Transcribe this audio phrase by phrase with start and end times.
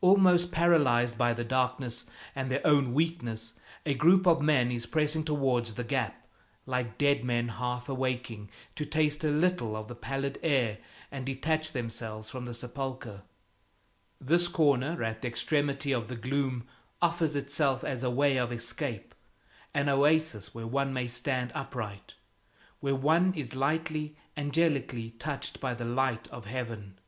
[0.00, 3.52] Almost paralyzed by the darkness and their own weakness,
[3.84, 6.26] a group of men is pressing towards the gap,
[6.64, 10.78] like dead men half awaking, to taste a little of the pallid air
[11.12, 13.24] and detach themselves from the sepulcher.
[14.18, 16.66] This corner at the extremity of the gloom
[17.02, 19.14] offers itself as a way of escape,
[19.74, 22.14] an oasis where one may stand upright,
[22.80, 26.98] where one is lightly, angelically touched by the light of heaven.